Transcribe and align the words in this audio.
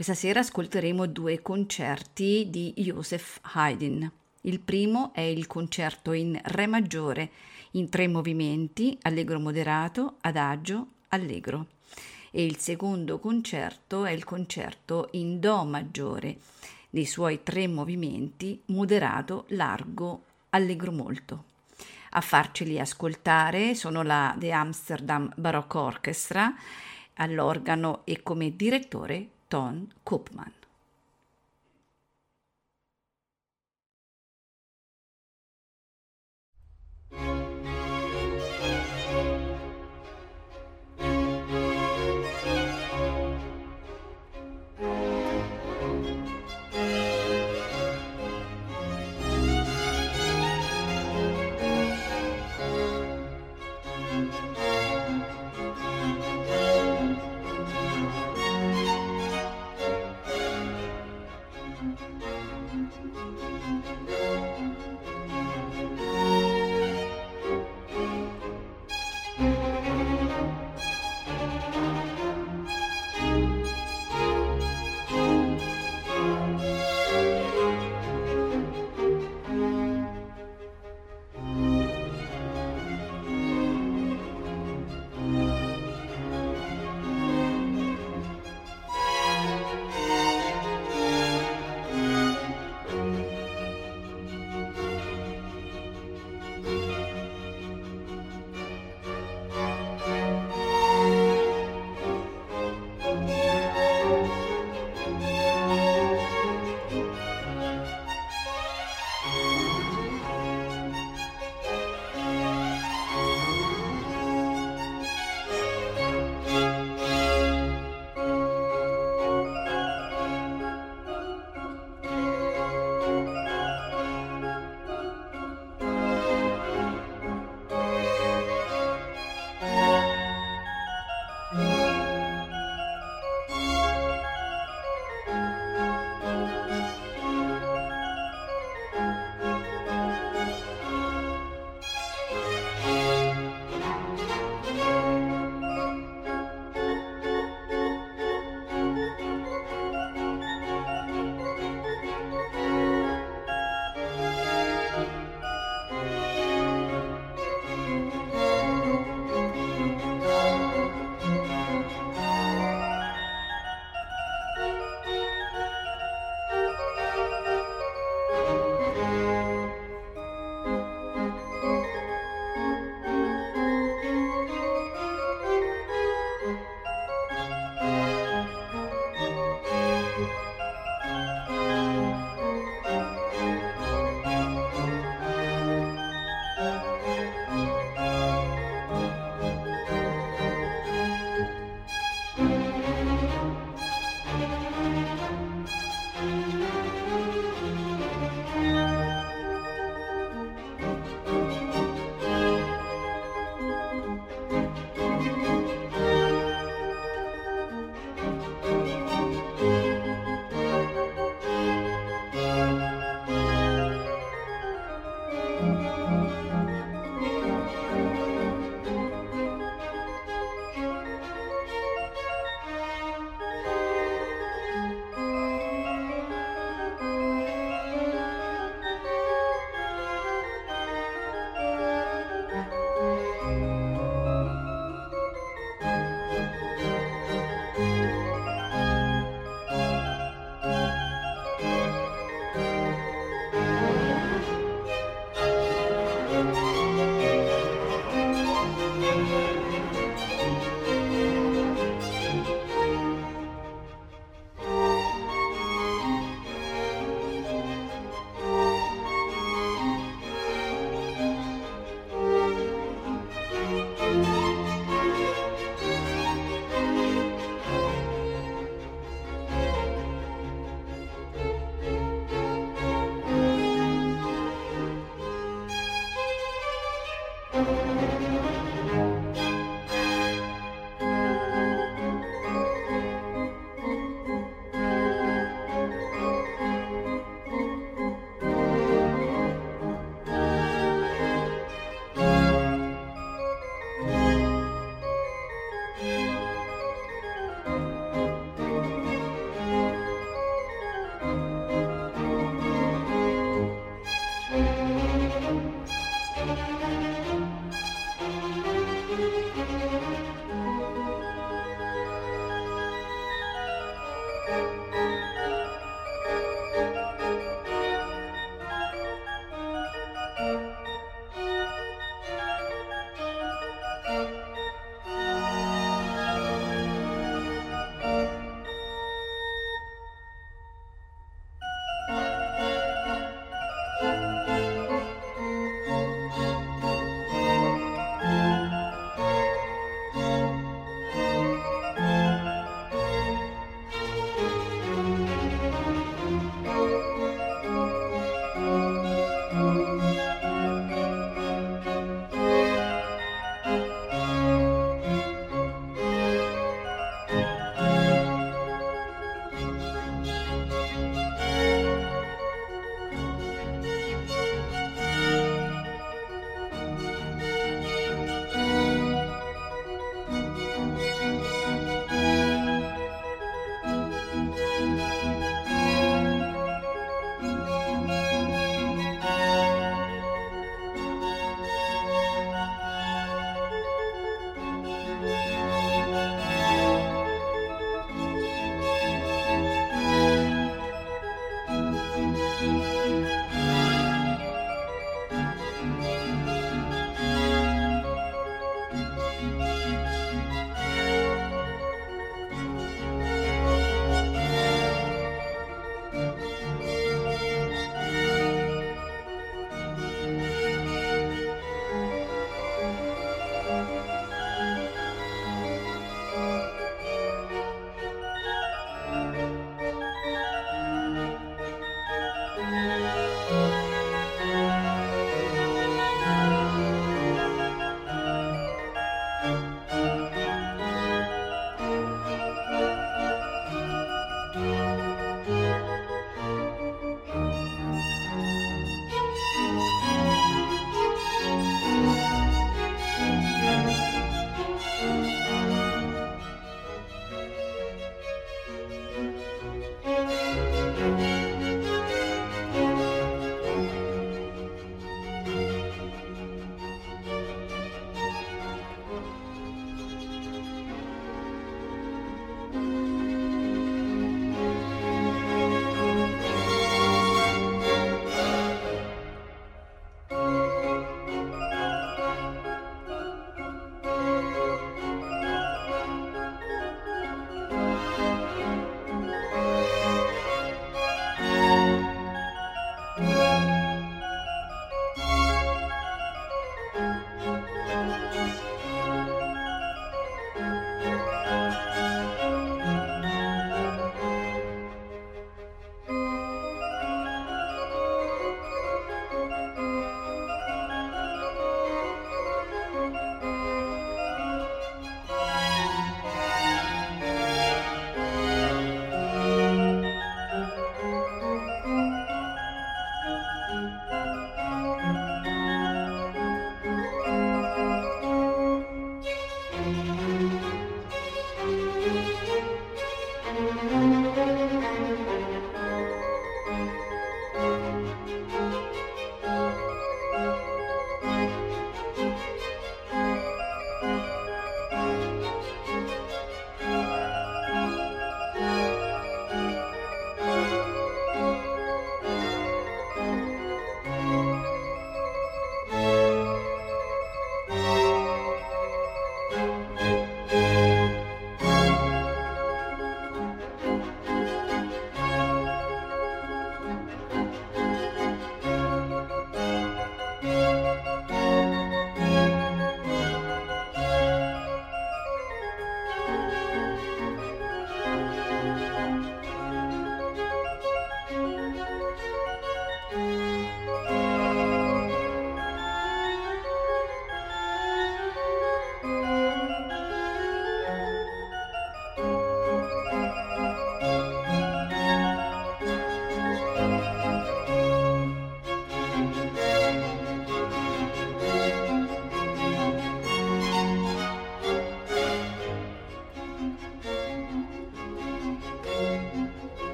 Questa 0.00 0.18
sera 0.18 0.40
ascolteremo 0.40 1.04
due 1.04 1.42
concerti 1.42 2.46
di 2.48 2.72
Joseph 2.74 3.38
Haydn. 3.42 4.10
Il 4.40 4.60
primo 4.60 5.12
è 5.12 5.20
il 5.20 5.46
concerto 5.46 6.12
in 6.12 6.40
Re 6.42 6.66
maggiore, 6.66 7.30
in 7.72 7.90
tre 7.90 8.08
movimenti, 8.08 8.96
allegro 9.02 9.38
moderato, 9.38 10.14
adagio, 10.22 10.86
allegro. 11.08 11.66
E 12.30 12.42
il 12.42 12.56
secondo 12.56 13.18
concerto 13.18 14.06
è 14.06 14.12
il 14.12 14.24
concerto 14.24 15.08
in 15.10 15.38
Do 15.38 15.64
maggiore, 15.64 16.38
nei 16.92 17.04
suoi 17.04 17.42
tre 17.42 17.68
movimenti, 17.68 18.58
moderato, 18.68 19.44
largo, 19.48 20.22
allegro 20.48 20.92
molto. 20.92 21.44
A 22.12 22.22
farceli 22.22 22.80
ascoltare 22.80 23.74
sono 23.74 24.00
la 24.00 24.34
The 24.38 24.50
Amsterdam 24.50 25.30
Baroque 25.36 25.78
Orchestra, 25.78 26.54
all'organo 27.16 28.00
e 28.04 28.22
come 28.22 28.56
direttore 28.56 29.32
Ton 29.50 29.92
Koopman. 30.04 30.59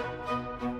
Música 0.00 0.79